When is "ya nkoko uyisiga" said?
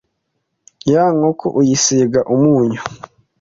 0.91-2.19